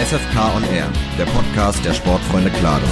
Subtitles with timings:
[0.00, 2.86] SFK on Air, der Podcast der Sportfreunde Klado.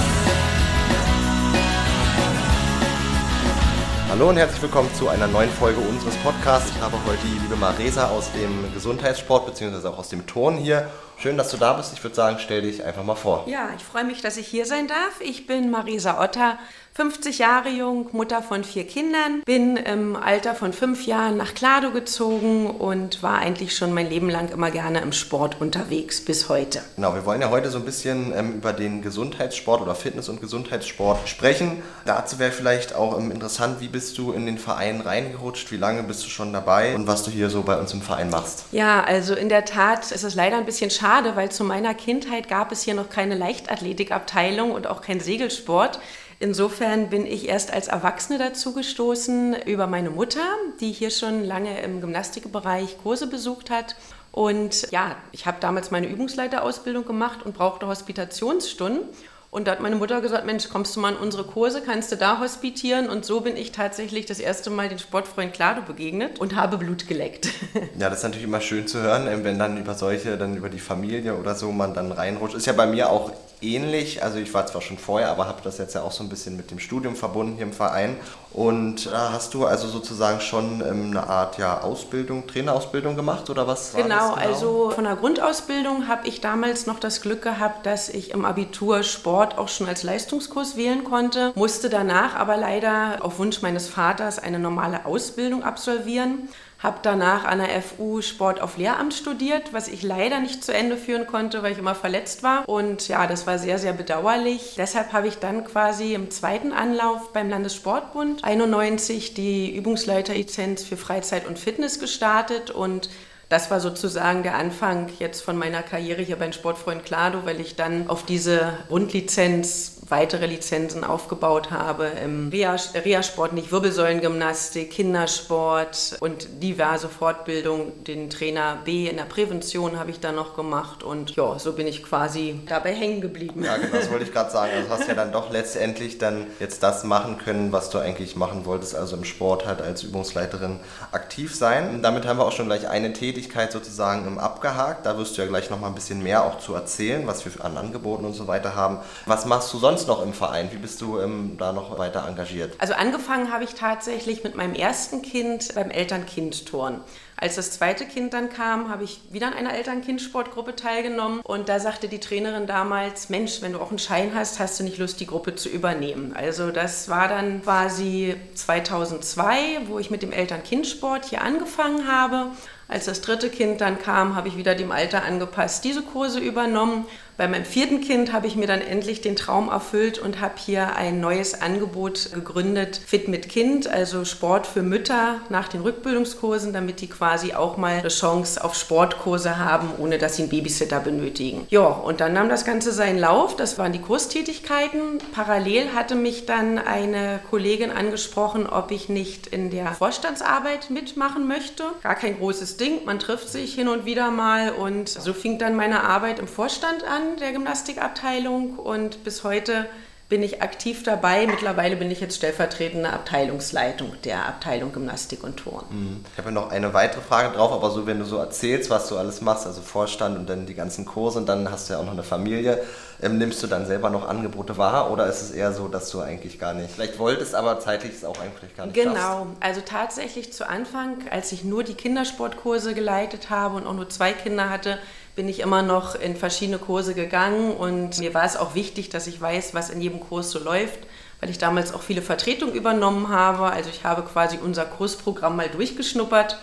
[4.09, 6.69] Hallo und herzlich willkommen zu einer neuen Folge unseres Podcasts.
[6.69, 9.87] Ich habe heute die liebe Maresa aus dem Gesundheitssport bzw.
[9.87, 10.87] auch aus dem Ton hier.
[11.21, 11.91] Schön, dass du da bist.
[11.91, 13.43] Ich würde sagen, stell dich einfach mal vor.
[13.45, 15.19] Ja, ich freue mich, dass ich hier sein darf.
[15.19, 16.57] Ich bin Marisa Otter,
[16.99, 21.91] 50 Jahre jung, Mutter von vier Kindern, bin im Alter von fünf Jahren nach Klado
[21.91, 26.81] gezogen und war eigentlich schon mein Leben lang immer gerne im Sport unterwegs bis heute.
[26.97, 30.41] Genau, wir wollen ja heute so ein bisschen ähm, über den Gesundheitssport oder Fitness- und
[30.41, 31.81] Gesundheitssport sprechen.
[32.05, 36.03] Dazu wäre vielleicht auch ähm, interessant, wie bist du in den Verein reingerutscht, wie lange
[36.03, 38.65] bist du schon dabei und was du hier so bei uns im Verein machst?
[38.73, 42.47] Ja, also in der Tat ist es leider ein bisschen schade, weil zu meiner Kindheit
[42.47, 45.99] gab es hier noch keine Leichtathletikabteilung und auch kein Segelsport.
[46.39, 50.45] Insofern bin ich erst als Erwachsene dazu gestoßen über meine Mutter,
[50.79, 53.95] die hier schon lange im Gymnastikbereich Kurse besucht hat.
[54.31, 59.01] Und ja, ich habe damals meine Übungsleiterausbildung gemacht und brauchte Hospitationsstunden.
[59.51, 62.15] Und da hat meine Mutter gesagt, Mensch, kommst du mal in unsere Kurse, kannst du
[62.15, 63.09] da hospitieren?
[63.09, 67.07] Und so bin ich tatsächlich das erste Mal den Sportfreund Klado begegnet und habe Blut
[67.07, 67.49] geleckt.
[67.97, 70.79] Ja, das ist natürlich immer schön zu hören, wenn dann über solche, dann über die
[70.79, 72.55] Familie oder so man dann reinrutscht.
[72.55, 74.23] Ist ja bei mir auch ähnlich.
[74.23, 76.55] Also ich war zwar schon vorher, aber habe das jetzt ja auch so ein bisschen
[76.55, 78.15] mit dem Studium verbunden hier im Verein.
[78.51, 83.67] Und äh, hast du also sozusagen schon ähm, eine Art ja, Ausbildung, Trainerausbildung gemacht oder
[83.67, 83.93] was?
[83.93, 88.31] Genau, genau, also von der Grundausbildung habe ich damals noch das Glück gehabt, dass ich
[88.31, 93.61] im Abitur Sport auch schon als Leistungskurs wählen konnte, musste danach aber leider auf Wunsch
[93.61, 99.73] meines Vaters eine normale Ausbildung absolvieren habe danach an der FU Sport auf Lehramt studiert,
[99.73, 102.67] was ich leider nicht zu Ende führen konnte, weil ich immer verletzt war.
[102.67, 104.75] Und ja, das war sehr, sehr bedauerlich.
[104.77, 111.47] Deshalb habe ich dann quasi im zweiten Anlauf beim Landessportbund 91 die Übungsleiterlizenz für Freizeit
[111.47, 113.09] und Fitness gestartet und
[113.49, 117.75] das war sozusagen der Anfang jetzt von meiner Karriere hier beim Sportfreund Klado, weil ich
[117.75, 127.09] dann auf diese Grundlizenz weitere Lizenzen aufgebaut habe im Reha-Sport, nicht Wirbelsäulengymnastik, Kindersport und diverse
[127.09, 128.03] Fortbildungen.
[128.03, 131.87] Den Trainer B in der Prävention habe ich dann noch gemacht und ja, so bin
[131.87, 133.63] ich quasi dabei hängen geblieben.
[133.63, 134.71] Ja, genau, das wollte ich gerade sagen.
[134.75, 138.65] Also hast ja dann doch letztendlich dann jetzt das machen können, was du eigentlich machen
[138.65, 140.79] wolltest, also im Sport halt als Übungsleiterin
[141.11, 141.89] aktiv sein.
[141.89, 145.05] Und damit haben wir auch schon gleich eine Tätigkeit sozusagen abgehakt.
[145.05, 147.63] Da wirst du ja gleich noch mal ein bisschen mehr auch zu erzählen, was wir
[147.63, 148.99] an Angeboten und so weiter haben.
[149.25, 150.71] Was machst du sonst sonst noch im Verein?
[150.71, 152.75] Wie bist du ähm, da noch weiter engagiert?
[152.79, 157.01] Also angefangen habe ich tatsächlich mit meinem ersten Kind beim Eltern-Kind-Turn.
[157.41, 161.79] Als das zweite Kind dann kam, habe ich wieder an einer Eltern-Kind-Sportgruppe teilgenommen und da
[161.79, 165.21] sagte die Trainerin damals, Mensch, wenn du auch einen Schein hast, hast du nicht Lust,
[165.21, 166.33] die Gruppe zu übernehmen.
[166.35, 172.47] Also das war dann quasi 2002, wo ich mit dem Eltern-Kind-Sport hier angefangen habe.
[172.89, 177.05] Als das dritte Kind dann kam, habe ich wieder dem Alter angepasst diese Kurse übernommen
[177.39, 180.97] bei meinem vierten Kind habe ich mir dann endlich den Traum erfüllt und habe hier
[180.97, 186.99] ein neues Angebot gegründet, Fit mit Kind, also Sport für Mütter nach den Rückbildungskursen, damit
[186.99, 191.65] die quasi auch mal eine Chance auf Sportkurse haben, ohne dass sie einen Babysitter benötigen.
[191.69, 195.19] Ja, und dann nahm das Ganze seinen Lauf, das waren die Kurstätigkeiten.
[195.33, 201.83] Parallel hatte mich dann eine Kollegin angesprochen, ob ich nicht in der Vorstandsarbeit mitmachen möchte.
[202.03, 205.75] Gar kein großes Ding, man trifft sich hin und wieder mal und so fing dann
[205.75, 209.85] meine Arbeit im Vorstand an der Gymnastikabteilung und bis heute
[210.29, 211.47] bin ich aktiv dabei.
[211.47, 215.83] Mittlerweile bin ich jetzt stellvertretende Abteilungsleitung der Abteilung Gymnastik und Turn.
[215.89, 216.25] Mhm.
[216.31, 219.17] Ich habe noch eine weitere Frage drauf, aber so, wenn du so erzählst, was du
[219.17, 222.05] alles machst, also Vorstand und dann die ganzen Kurse und dann hast du ja auch
[222.05, 222.79] noch eine Familie,
[223.21, 226.21] ähm, nimmst du dann selber noch Angebote wahr oder ist es eher so, dass du
[226.21, 229.53] eigentlich gar nicht, vielleicht wolltest, aber zeitlich ist auch eigentlich gar nicht Genau, schaffst?
[229.61, 234.31] also tatsächlich zu Anfang, als ich nur die Kindersportkurse geleitet habe und auch nur zwei
[234.33, 234.99] Kinder hatte,
[235.39, 239.25] bin ich immer noch in verschiedene Kurse gegangen und mir war es auch wichtig, dass
[239.25, 240.99] ich weiß, was in jedem Kurs so läuft,
[241.39, 243.67] weil ich damals auch viele Vertretungen übernommen habe.
[243.71, 246.59] Also ich habe quasi unser Kursprogramm mal durchgeschnuppert.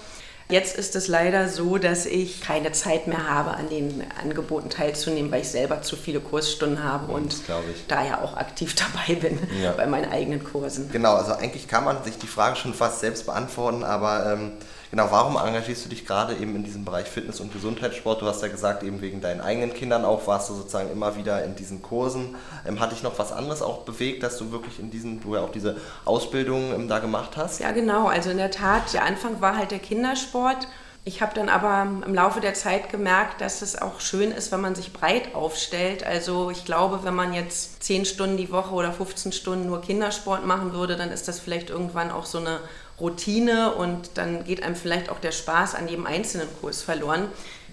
[0.51, 5.33] Jetzt ist es leider so, dass ich keine Zeit mehr habe, an den Angeboten teilzunehmen,
[5.33, 7.35] weil ich selber zu viele Kursstunden habe und
[7.89, 8.75] daher auch aktiv
[9.09, 9.73] dabei bin ja.
[9.73, 10.91] bei meinen eigenen Kursen.
[10.93, 14.53] Genau, also eigentlich kann man sich die Frage schon fast selbst beantworten, aber ähm,
[14.91, 18.23] Genau, warum engagierst du dich gerade eben in diesem Bereich Fitness- und Gesundheitssport?
[18.23, 21.45] Du hast ja gesagt, eben wegen deinen eigenen Kindern auch warst du sozusagen immer wieder
[21.45, 22.37] in diesen Kursen.
[22.67, 25.41] Ähm, hat dich noch was anderes auch bewegt, dass du wirklich in diesen, du ja
[25.41, 27.61] auch diese Ausbildung ähm, da gemacht hast?
[27.61, 28.07] Ja, genau.
[28.07, 30.69] Also in der Tat, der Anfang war halt der Kindersport.
[31.09, 34.61] Ich habe dann aber im Laufe der Zeit gemerkt, dass es auch schön ist, wenn
[34.61, 36.05] man sich breit aufstellt.
[36.05, 40.45] Also ich glaube, wenn man jetzt 10 Stunden die Woche oder 15 Stunden nur Kindersport
[40.45, 42.59] machen würde, dann ist das vielleicht irgendwann auch so eine
[43.01, 47.29] Routine und dann geht einem vielleicht auch der Spaß an jedem einzelnen Kurs verloren.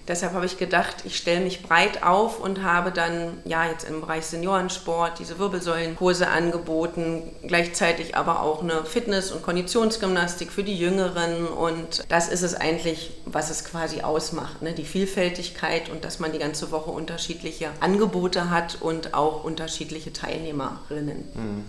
[0.06, 4.02] Deshalb habe ich gedacht, ich stelle mich breit auf und habe dann ja jetzt im
[4.02, 11.46] Bereich Seniorensport diese Wirbelsäulenkurse angeboten, gleichzeitig aber auch eine Fitness- und Konditionsgymnastik für die Jüngeren
[11.46, 14.74] und das ist es eigentlich, was es quasi ausmacht, ne?
[14.74, 21.24] die Vielfältigkeit und dass man die ganze Woche unterschiedliche Angebote hat und auch unterschiedliche Teilnehmerinnen.
[21.34, 21.64] Mhm.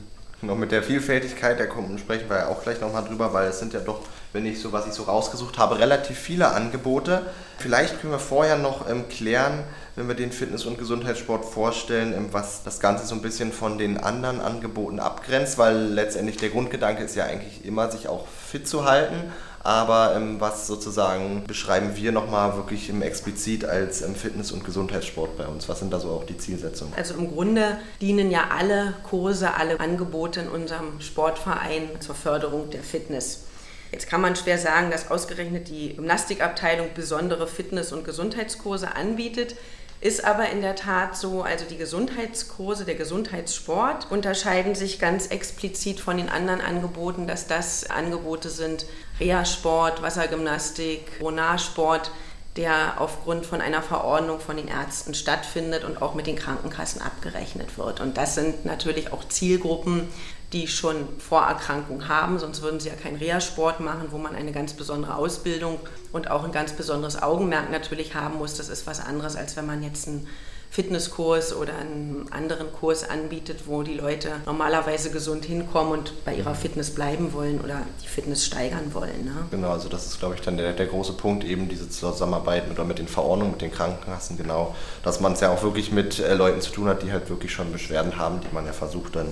[0.45, 3.57] Genau, mit der Vielfältigkeit, da kommen, sprechen wir ja auch gleich nochmal drüber, weil es
[3.57, 4.01] sind ja doch,
[4.31, 7.23] wenn ich so, was ich so rausgesucht habe, relativ viele Angebote.
[7.57, 9.63] Vielleicht können wir vorher noch ähm, klären,
[9.95, 13.79] wenn wir den Fitness- und Gesundheitssport vorstellen, ähm, was das Ganze so ein bisschen von
[13.79, 18.67] den anderen Angeboten abgrenzt, weil letztendlich der Grundgedanke ist ja eigentlich immer, sich auch fit
[18.67, 19.33] zu halten.
[19.65, 25.37] Aber ähm, was sozusagen beschreiben wir nochmal wirklich im explizit als ähm, Fitness- und Gesundheitssport
[25.39, 25.67] bei uns?
[25.67, 26.93] Was sind da so auch die Zielsetzungen?
[26.95, 32.83] Also im Grunde dienen ja alle Kurse, alle Angebote in unserem Sportverein zur Förderung der
[32.83, 33.45] Fitness.
[33.91, 39.55] Jetzt kann man schwer sagen, dass ausgerechnet die Gymnastikabteilung besondere Fitness- und Gesundheitskurse anbietet.
[40.01, 45.99] Ist aber in der Tat so, also die Gesundheitskurse, der Gesundheitssport unterscheiden sich ganz explizit
[45.99, 48.85] von den anderen Angeboten, dass das Angebote sind,
[49.19, 52.11] Reha-Sport, Wassergymnastik, Ronarsport,
[52.55, 57.77] der aufgrund von einer Verordnung von den Ärzten stattfindet und auch mit den Krankenkassen abgerechnet
[57.77, 57.99] wird.
[57.99, 60.07] Und das sind natürlich auch Zielgruppen,
[60.55, 64.73] die schon Vorerkrankung haben, sonst würden sie ja keinen Reha-Sport machen, wo man eine ganz
[64.73, 65.79] besondere Ausbildung
[66.13, 68.55] und auch ein ganz besonderes Augenmerk natürlich haben muss.
[68.55, 70.27] Das ist was anderes, als wenn man jetzt einen
[70.75, 76.53] Fitnesskurs oder einen anderen Kurs anbietet, wo die Leute normalerweise gesund hinkommen und bei ihrer
[76.53, 79.23] Fitness bleiben wollen oder die Fitness steigern wollen.
[79.23, 79.31] Ne?
[79.51, 82.77] Genau, also das ist, glaube ich, dann der, der große Punkt, eben diese Zusammenarbeit mit,
[82.77, 86.19] oder mit den Verordnungen, mit den Krankenkassen, genau, dass man es ja auch wirklich mit
[86.19, 89.15] äh, Leuten zu tun hat, die halt wirklich schon Beschwerden haben, die man ja versucht
[89.15, 89.27] dann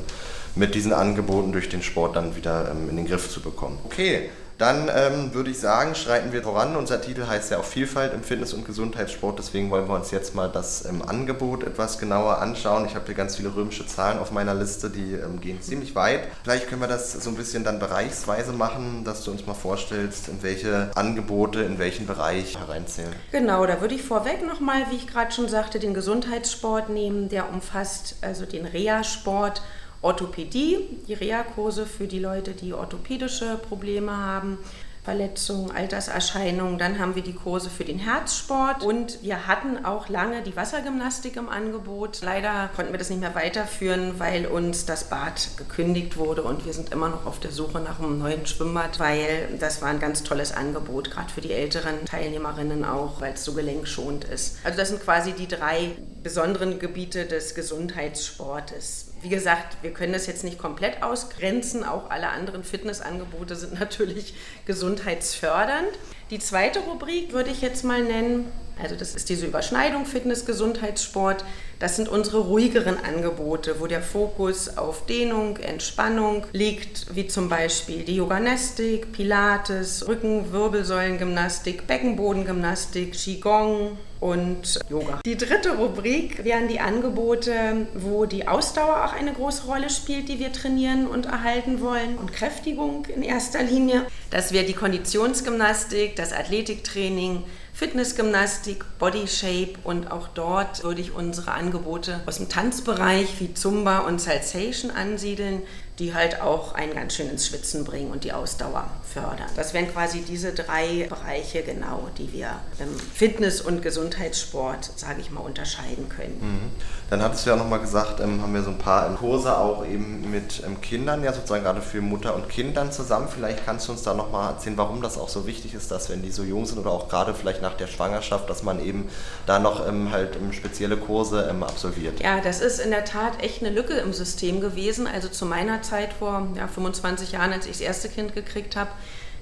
[0.55, 3.79] mit diesen Angeboten durch den Sport dann wieder ähm, in den Griff zu bekommen.
[3.83, 6.75] Okay, dann ähm, würde ich sagen, schreiten wir voran.
[6.75, 9.39] Unser Titel heißt ja auch Vielfalt im Fitness- und Gesundheitssport.
[9.39, 12.85] Deswegen wollen wir uns jetzt mal das ähm, Angebot etwas genauer anschauen.
[12.85, 16.27] Ich habe hier ganz viele römische Zahlen auf meiner Liste, die ähm, gehen ziemlich weit.
[16.43, 20.27] Vielleicht können wir das so ein bisschen dann bereichsweise machen, dass du uns mal vorstellst,
[20.27, 23.13] in welche Angebote, in welchen Bereich hereinzählen.
[23.31, 27.29] Genau, da würde ich vorweg nochmal, wie ich gerade schon sagte, den Gesundheitssport nehmen.
[27.29, 29.61] Der umfasst also den Reha-Sport
[30.03, 34.59] Orthopädie, die Reha-Kurse für die Leute, die orthopädische Probleme haben,
[35.03, 36.77] Verletzungen, Alterserscheinungen.
[36.77, 41.35] Dann haben wir die Kurse für den Herzsport und wir hatten auch lange die Wassergymnastik
[41.35, 42.21] im Angebot.
[42.21, 46.73] Leider konnten wir das nicht mehr weiterführen, weil uns das Bad gekündigt wurde und wir
[46.73, 50.23] sind immer noch auf der Suche nach einem neuen Schwimmbad, weil das war ein ganz
[50.23, 54.57] tolles Angebot, gerade für die älteren Teilnehmerinnen auch, weil es so gelenkschonend ist.
[54.63, 55.91] Also das sind quasi die drei
[56.23, 59.12] besonderen Gebiete des Gesundheitssportes.
[59.23, 61.85] Wie gesagt, wir können das jetzt nicht komplett ausgrenzen.
[61.85, 64.35] Auch alle anderen Fitnessangebote sind natürlich
[64.65, 65.87] gesundheitsfördernd.
[66.29, 71.45] Die zweite Rubrik würde ich jetzt mal nennen, also das ist diese Überschneidung Fitness, Gesundheitssport.
[71.83, 78.03] Das sind unsere ruhigeren Angebote, wo der Fokus auf Dehnung, Entspannung liegt, wie zum Beispiel
[78.03, 85.19] die Yoganistik, Pilates, Rücken-, Wirbelsäulengymnastik, Beckenbodengymnastik, Qigong und Yoga.
[85.25, 90.39] Die dritte Rubrik wären die Angebote, wo die Ausdauer auch eine große Rolle spielt, die
[90.39, 94.05] wir trainieren und erhalten wollen und Kräftigung in erster Linie.
[94.29, 101.53] Das wäre die Konditionsgymnastik, das Athletiktraining, Fitnessgymnastik, Body Shape und auch dort würde ich unsere
[101.53, 105.63] Angebote aus dem Tanzbereich wie Zumba und Salsation ansiedeln,
[105.99, 109.49] die halt auch einen ganz schön ins Schwitzen bringen und die Ausdauer fördern.
[109.55, 115.29] Das wären quasi diese drei Bereiche genau, die wir im Fitness- und Gesundheitssport, sage ich
[115.29, 116.39] mal, unterscheiden können.
[116.41, 116.71] Mhm.
[117.11, 120.31] Dann hattest du ja nochmal gesagt, ähm, haben wir so ein paar Kurse auch eben
[120.31, 123.27] mit ähm, Kindern, ja sozusagen gerade für Mutter und Kind dann zusammen.
[123.27, 126.23] Vielleicht kannst du uns da nochmal erzählen, warum das auch so wichtig ist, dass wenn
[126.23, 129.09] die so jung sind oder auch gerade vielleicht nach der Schwangerschaft, dass man eben
[129.45, 132.19] da noch ähm, halt ähm, spezielle Kurse ähm, absolviert.
[132.19, 135.05] Ja, das ist in der Tat echt eine Lücke im System gewesen.
[135.05, 138.89] Also zu meiner Zeit vor ja, 25 Jahren, als ich das erste Kind gekriegt habe,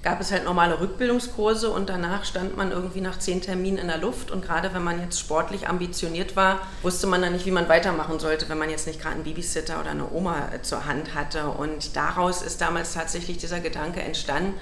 [0.04, 4.00] gab es halt normale Rückbildungskurse und danach stand man irgendwie nach zehn Terminen in der
[4.00, 4.32] Luft.
[4.32, 8.20] Und gerade wenn man jetzt sportlich ambitioniert war, wusste man dann nicht, wie man weitermachen
[8.20, 11.50] sollte, wenn man jetzt nicht gerade einen Babysitter oder eine Oma zur Hand hatte.
[11.50, 14.56] Und daraus ist damals tatsächlich dieser Gedanke entstanden,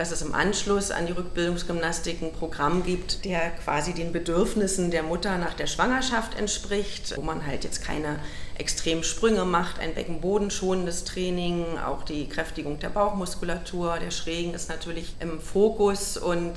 [0.00, 5.02] dass es im Anschluss an die Rückbildungsgymnastik ein Programm gibt, der quasi den Bedürfnissen der
[5.02, 8.18] Mutter nach der Schwangerschaft entspricht, wo man halt jetzt keine
[8.56, 15.16] extremen Sprünge macht, ein beckenbodenschonendes Training, auch die Kräftigung der Bauchmuskulatur, der Schrägen ist natürlich
[15.20, 16.16] im Fokus.
[16.16, 16.54] Und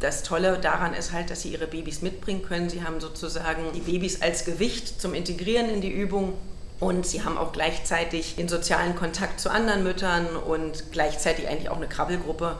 [0.00, 2.70] das Tolle daran ist halt, dass sie ihre Babys mitbringen können.
[2.70, 6.32] Sie haben sozusagen die Babys als Gewicht zum Integrieren in die Übung.
[6.80, 11.76] Und sie haben auch gleichzeitig den sozialen Kontakt zu anderen Müttern und gleichzeitig eigentlich auch
[11.76, 12.56] eine Krabbelgruppe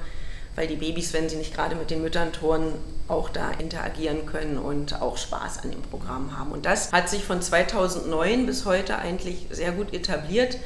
[0.57, 2.73] weil die Babys, wenn sie nicht gerade mit den Müttern turnen,
[3.09, 6.51] auch da interagieren können und auch Spaß an dem Programm haben.
[6.51, 10.59] Und das hat sich von 2009 bis heute eigentlich sehr gut etabliert.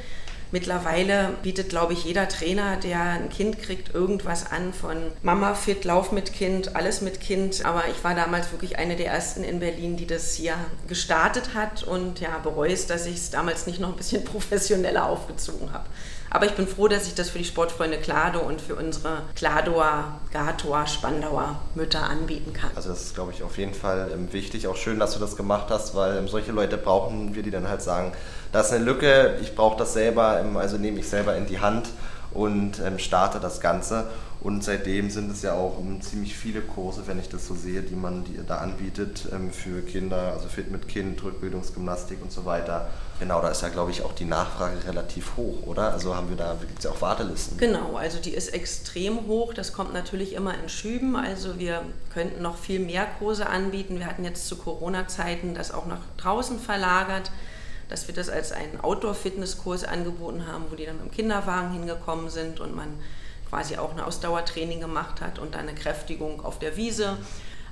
[0.51, 5.85] Mittlerweile bietet, glaube ich, jeder Trainer, der ein Kind kriegt, irgendwas an von Mama fit,
[5.85, 7.65] Lauf mit Kind, alles mit Kind.
[7.65, 10.55] Aber ich war damals wirklich eine der ersten in Berlin, die das hier
[10.87, 15.05] gestartet hat und ja, bereue es, dass ich es damals nicht noch ein bisschen professioneller
[15.05, 15.85] aufgezogen habe.
[16.33, 20.21] Aber ich bin froh, dass ich das für die Sportfreunde Klado und für unsere Kladoer,
[20.31, 22.71] Gatoer, Spandauer Mütter anbieten kann.
[22.73, 24.67] Also das ist, glaube ich, auf jeden Fall ähm, wichtig.
[24.67, 27.67] Auch schön, dass du das gemacht hast, weil ähm, solche Leute brauchen wir, die dann
[27.67, 28.13] halt sagen,
[28.51, 31.59] da ist eine Lücke, ich brauche das selber, ähm, also nehme ich selber in die
[31.59, 31.89] Hand
[32.33, 34.07] und starte das Ganze.
[34.41, 37.93] Und seitdem sind es ja auch ziemlich viele Kurse, wenn ich das so sehe, die
[37.93, 42.89] man die da anbietet für Kinder, also Fit mit Kind, Rückbildungsgymnastik und so weiter.
[43.19, 45.93] Genau, da ist ja, glaube ich, auch die Nachfrage relativ hoch, oder?
[45.93, 47.59] Also haben wir da, gibt es ja auch Wartelisten.
[47.59, 49.53] Genau, also die ist extrem hoch.
[49.53, 51.15] Das kommt natürlich immer in Schüben.
[51.15, 53.99] Also wir könnten noch viel mehr Kurse anbieten.
[53.99, 57.29] Wir hatten jetzt zu Corona-Zeiten das auch nach draußen verlagert,
[57.91, 62.59] dass wir das als einen Outdoor-Fitnesskurs angeboten haben, wo die dann dem Kinderwagen hingekommen sind
[62.59, 62.87] und man
[63.49, 67.17] quasi auch ein Ausdauertraining gemacht hat und dann eine Kräftigung auf der Wiese.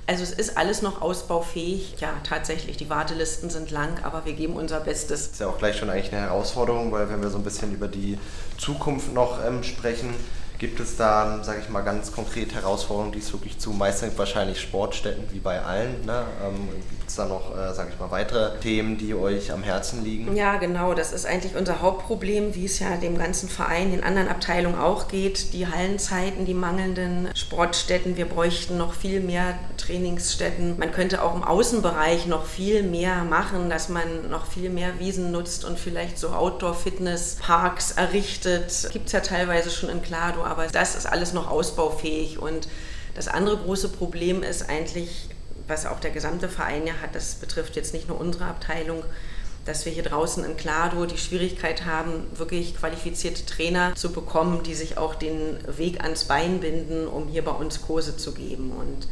[0.06, 1.94] Also es ist alles noch ausbaufähig.
[2.00, 5.22] Ja, tatsächlich, die Wartelisten sind lang, aber wir geben unser Bestes.
[5.22, 7.72] Das ist ja auch gleich schon eigentlich eine Herausforderung, weil wenn wir so ein bisschen
[7.72, 8.18] über die
[8.58, 10.14] Zukunft noch ähm, sprechen,
[10.60, 14.60] gibt es da, sage ich mal, ganz konkret Herausforderungen, die es wirklich zu meistens wahrscheinlich
[14.60, 16.04] Sportstätten wie bei allen.
[16.04, 16.26] Ne?
[16.44, 16.68] Ähm,
[17.10, 20.36] es da noch, äh, sage ich mal, weitere Themen, die euch am Herzen liegen?
[20.36, 20.94] Ja, genau.
[20.94, 25.08] Das ist eigentlich unser Hauptproblem, wie es ja dem ganzen Verein, den anderen Abteilungen auch
[25.08, 25.52] geht.
[25.52, 28.16] Die Hallenzeiten, die mangelnden Sportstätten.
[28.16, 30.78] Wir bräuchten noch viel mehr Trainingsstätten.
[30.78, 35.32] Man könnte auch im Außenbereich noch viel mehr machen, dass man noch viel mehr Wiesen
[35.32, 38.88] nutzt und vielleicht so Outdoor-Fitness-Parks errichtet.
[38.92, 42.38] Gibt es ja teilweise schon in Klado, aber das ist alles noch ausbaufähig.
[42.38, 42.68] Und
[43.14, 45.28] das andere große Problem ist eigentlich
[45.70, 49.04] was auch der gesamte Verein ja hat, das betrifft jetzt nicht nur unsere Abteilung,
[49.64, 54.74] dass wir hier draußen in Klado die Schwierigkeit haben, wirklich qualifizierte Trainer zu bekommen, die
[54.74, 58.72] sich auch den Weg ans Bein binden, um hier bei uns Kurse zu geben.
[58.72, 59.06] Und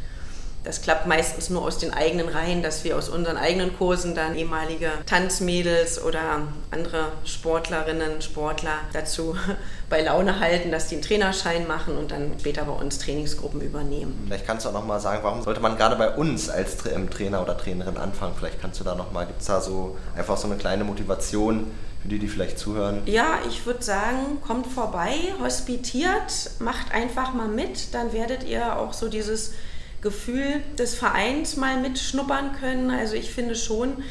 [0.63, 4.35] das klappt meistens nur aus den eigenen Reihen, dass wir aus unseren eigenen Kursen dann
[4.35, 9.35] ehemalige Tanzmädels oder andere Sportlerinnen, Sportler dazu
[9.89, 14.23] bei Laune halten, dass die einen Trainerschein machen und dann später bei uns Trainingsgruppen übernehmen.
[14.25, 17.57] Vielleicht kannst du auch nochmal sagen, warum sollte man gerade bei uns als Trainer oder
[17.57, 18.33] Trainerin anfangen?
[18.37, 22.07] Vielleicht kannst du da nochmal, gibt es da so einfach so eine kleine Motivation, für
[22.07, 23.01] die, die vielleicht zuhören?
[23.05, 28.93] Ja, ich würde sagen, kommt vorbei, hospitiert, macht einfach mal mit, dann werdet ihr auch
[28.93, 29.53] so dieses
[30.01, 32.91] Gefühl des Vereins mal mitschnuppern können.
[32.91, 34.03] Also ich finde schon,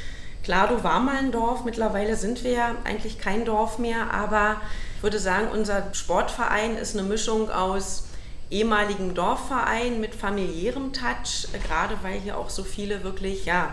[0.44, 4.60] klar, du war mal ein Dorf, mittlerweile sind wir ja eigentlich kein Dorf mehr, aber
[4.96, 8.04] ich würde sagen, unser Sportverein ist eine Mischung aus
[8.50, 13.70] ehemaligen Dorfverein mit familiärem Touch, gerade weil hier auch so viele wirklich, ja,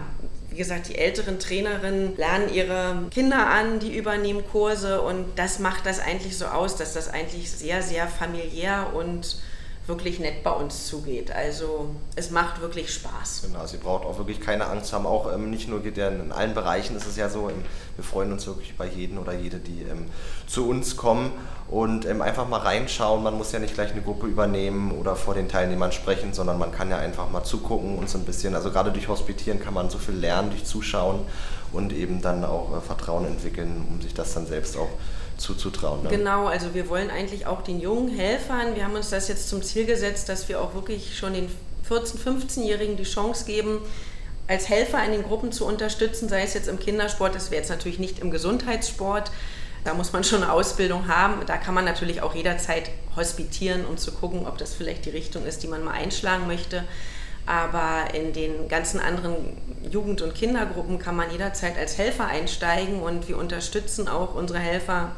[0.50, 5.86] wie gesagt, die älteren Trainerinnen lernen ihre Kinder an, die übernehmen Kurse und das macht
[5.86, 9.38] das eigentlich so aus, dass das eigentlich sehr, sehr familiär und
[9.87, 11.31] wirklich nett bei uns zugeht.
[11.31, 13.43] Also es macht wirklich Spaß.
[13.43, 15.05] Genau, ihr braucht auch wirklich keine Angst haben.
[15.05, 17.63] Auch ähm, nicht nur geht ja in allen Bereichen ist es ja so, ähm,
[17.95, 20.05] wir freuen uns wirklich bei jedem oder jede, die ähm,
[20.47, 21.31] zu uns kommen
[21.67, 23.21] und ähm, einfach mal reinschauen.
[23.21, 26.71] Man muss ja nicht gleich eine Gruppe übernehmen oder vor den Teilnehmern sprechen, sondern man
[26.71, 29.91] kann ja einfach mal zugucken und so ein bisschen, also gerade durch Hospitieren kann man
[29.91, 31.21] so viel lernen, durch Zuschauen
[31.71, 34.89] und eben dann auch äh, Vertrauen entwickeln, um sich das dann selbst auch
[35.37, 36.03] zuzutrauen.
[36.03, 36.09] Ne?
[36.09, 39.61] Genau, also wir wollen eigentlich auch den jungen Helfern, wir haben uns das jetzt zum
[39.63, 41.49] Ziel gesetzt, dass wir auch wirklich schon den
[41.89, 43.79] 14-, 15-Jährigen die Chance geben,
[44.47, 47.69] als Helfer in den Gruppen zu unterstützen, sei es jetzt im Kindersport, das wäre jetzt
[47.69, 49.31] natürlich nicht im Gesundheitssport,
[49.85, 51.45] da muss man schon eine Ausbildung haben.
[51.45, 55.45] Da kann man natürlich auch jederzeit hospitieren, um zu gucken, ob das vielleicht die Richtung
[55.45, 56.83] ist, die man mal einschlagen möchte.
[57.45, 59.35] Aber in den ganzen anderen
[59.89, 65.11] Jugend- und Kindergruppen kann man jederzeit als Helfer einsteigen und wir unterstützen auch unsere Helfer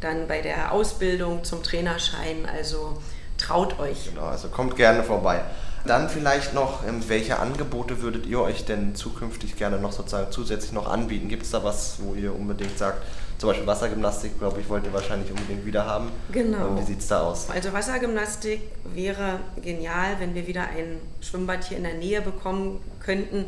[0.00, 2.46] dann bei der Ausbildung zum Trainerschein.
[2.46, 2.98] Also
[3.38, 4.10] traut euch.
[4.10, 5.42] Genau, also kommt gerne vorbei.
[5.86, 10.72] Dann vielleicht noch, ähm, welche Angebote würdet ihr euch denn zukünftig gerne noch sozusagen zusätzlich
[10.72, 11.28] noch anbieten?
[11.28, 13.02] Gibt es da was, wo ihr unbedingt sagt,
[13.38, 16.10] zum Beispiel Wassergymnastik, glaube ich, wollt ihr wahrscheinlich unbedingt wieder haben.
[16.32, 16.78] Genau.
[16.78, 17.50] Wie sieht es da aus?
[17.50, 18.62] Also Wassergymnastik
[18.94, 23.46] wäre genial, wenn wir wieder ein Schwimmbad hier in der Nähe bekommen könnten.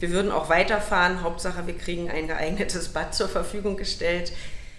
[0.00, 1.22] Wir würden auch weiterfahren.
[1.22, 4.32] Hauptsache, wir kriegen ein geeignetes Bad zur Verfügung gestellt.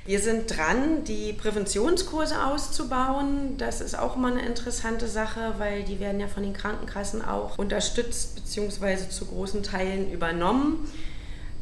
[0.06, 3.58] Wir sind dran, die Präventionskurse auszubauen.
[3.58, 7.58] Das ist auch mal eine interessante Sache, weil die werden ja von den Krankenkassen auch
[7.58, 9.10] unterstützt bzw.
[9.10, 10.90] zu großen Teilen übernommen.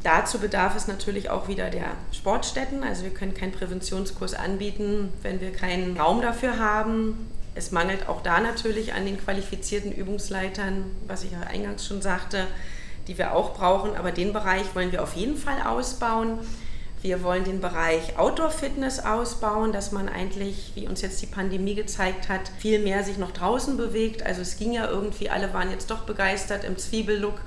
[0.04, 2.84] Dazu bedarf es natürlich auch wieder der Sportstätten.
[2.84, 7.30] Also wir können keinen Präventionskurs anbieten, wenn wir keinen Raum dafür haben.
[7.56, 12.46] Es mangelt auch da natürlich an den qualifizierten Übungsleitern, was ich ja eingangs schon sagte,
[13.08, 13.96] die wir auch brauchen.
[13.96, 16.40] Aber den Bereich wollen wir auf jeden Fall ausbauen.
[17.02, 22.28] Wir wollen den Bereich Outdoor-Fitness ausbauen, dass man eigentlich, wie uns jetzt die Pandemie gezeigt
[22.28, 24.24] hat, viel mehr sich noch draußen bewegt.
[24.24, 27.40] Also es ging ja irgendwie, alle waren jetzt doch begeistert im Zwiebellook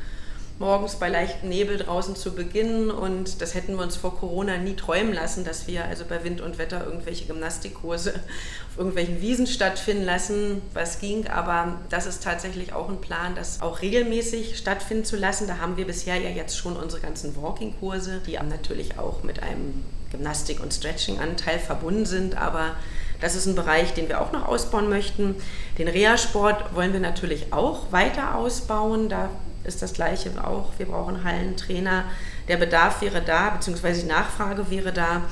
[0.60, 2.90] morgens bei leichtem Nebel draußen zu beginnen.
[2.90, 6.42] Und das hätten wir uns vor Corona nie träumen lassen, dass wir also bei Wind
[6.42, 11.26] und Wetter irgendwelche Gymnastikkurse auf irgendwelchen Wiesen stattfinden lassen, was ging.
[11.28, 15.46] Aber das ist tatsächlich auch ein Plan, das auch regelmäßig stattfinden zu lassen.
[15.46, 19.82] Da haben wir bisher ja jetzt schon unsere ganzen Walking-Kurse, die natürlich auch mit einem
[20.12, 22.36] Gymnastik- und Stretching-Anteil verbunden sind.
[22.36, 22.76] Aber
[23.22, 25.36] das ist ein Bereich, den wir auch noch ausbauen möchten.
[25.78, 29.08] Den Reha-Sport wollen wir natürlich auch weiter ausbauen.
[29.08, 29.30] Da
[29.70, 30.72] ist das Gleiche auch.
[30.76, 32.04] Wir brauchen Hallentrainer.
[32.48, 35.22] Der Bedarf wäre da, beziehungsweise die Nachfrage wäre da.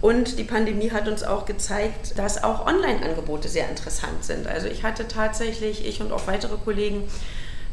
[0.00, 4.48] Und die Pandemie hat uns auch gezeigt, dass auch Online-Angebote sehr interessant sind.
[4.48, 7.04] Also ich hatte tatsächlich, ich und auch weitere Kollegen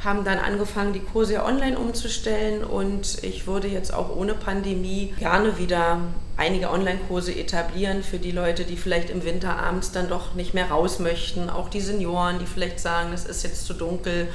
[0.03, 5.57] haben dann angefangen, die Kurse online umzustellen und ich würde jetzt auch ohne Pandemie gerne
[5.57, 5.99] wieder
[6.37, 10.69] einige Online-Kurse etablieren für die Leute, die vielleicht im Winter abends dann doch nicht mehr
[10.69, 14.29] raus möchten, auch die Senioren, die vielleicht sagen, es ist jetzt zu dunkel,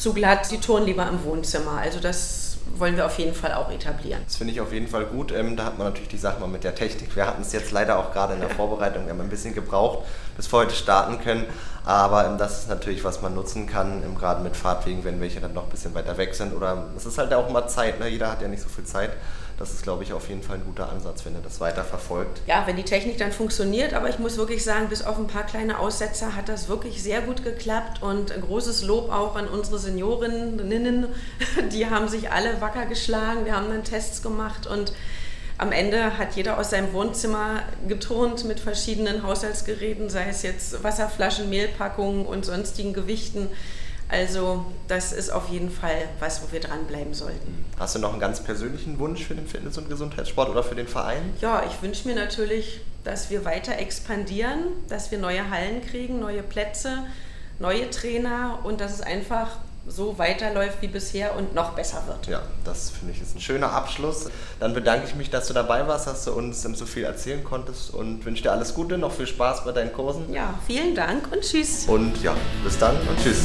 [0.00, 1.78] zu glatt, die touren lieber im Wohnzimmer.
[1.80, 4.22] Also das wollen wir auf jeden Fall auch etablieren.
[4.24, 5.32] Das finde ich auf jeden Fall gut.
[5.32, 7.14] Ähm, da hat man natürlich die Sache mal mit der Technik.
[7.14, 10.06] Wir hatten es jetzt leider auch gerade in der Vorbereitung, wir haben ein bisschen gebraucht,
[10.36, 11.46] bis wir heute starten können.
[11.84, 15.40] Aber ähm, das ist natürlich, was man nutzen kann, ähm, gerade mit Fahrtwegen, wenn welche
[15.40, 16.54] dann noch ein bisschen weiter weg sind.
[16.54, 18.08] Oder es ist halt auch mal Zeit, ne?
[18.08, 19.10] jeder hat ja nicht so viel Zeit
[19.60, 22.40] das ist, glaube ich, auf jeden Fall ein guter Ansatz, wenn er das weiter verfolgt.
[22.46, 25.44] Ja, wenn die Technik dann funktioniert, aber ich muss wirklich sagen, bis auf ein paar
[25.44, 29.78] kleine Aussetzer hat das wirklich sehr gut geklappt und ein großes Lob auch an unsere
[29.78, 31.08] Seniorinnen,
[31.72, 34.94] die haben sich alle wacker geschlagen, wir haben dann Tests gemacht und
[35.58, 41.50] am Ende hat jeder aus seinem Wohnzimmer geturnt mit verschiedenen Haushaltsgeräten, sei es jetzt Wasserflaschen,
[41.50, 43.48] Mehlpackungen und sonstigen Gewichten.
[44.10, 47.64] Also das ist auf jeden Fall was, wo wir dranbleiben sollten.
[47.78, 50.88] Hast du noch einen ganz persönlichen Wunsch für den Fitness- und Gesundheitssport oder für den
[50.88, 51.22] Verein?
[51.40, 56.42] Ja, ich wünsche mir natürlich, dass wir weiter expandieren, dass wir neue Hallen kriegen, neue
[56.42, 57.04] Plätze,
[57.60, 62.26] neue Trainer und dass es einfach so weiterläuft wie bisher und noch besser wird.
[62.26, 64.30] Ja, das finde ich ist ein schöner Abschluss.
[64.58, 67.92] Dann bedanke ich mich, dass du dabei warst, dass du uns so viel erzählen konntest
[67.92, 70.32] und wünsche dir alles Gute, noch viel Spaß bei deinen Kursen.
[70.32, 71.86] Ja, vielen Dank und tschüss.
[71.86, 73.44] Und ja, bis dann und tschüss.